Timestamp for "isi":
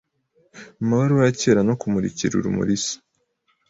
2.77-2.95